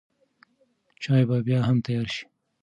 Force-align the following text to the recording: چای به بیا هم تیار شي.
چای 1.01 1.25
به 1.29 1.37
بیا 1.45 1.59
هم 1.67 1.77
تیار 1.85 2.07
شي. 2.15 2.23